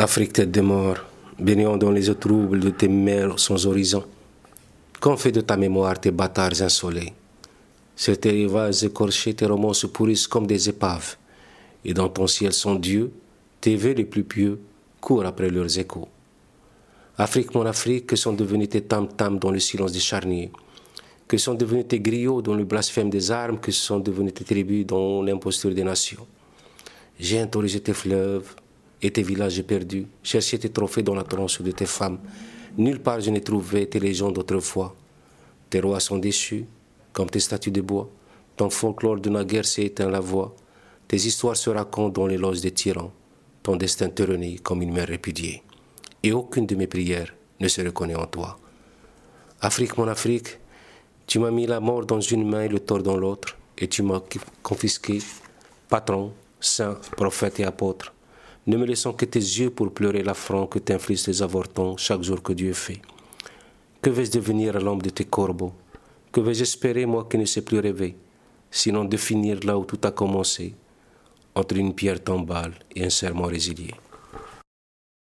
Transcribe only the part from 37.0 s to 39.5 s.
comme tes statues de bois. Ton folklore de